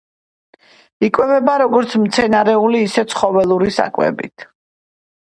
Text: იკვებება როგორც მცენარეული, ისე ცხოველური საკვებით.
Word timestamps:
იკვებება 1.07 1.55
როგორც 1.63 1.95
მცენარეული, 2.05 2.83
ისე 2.89 3.07
ცხოველური 3.15 3.79
საკვებით. 3.81 4.51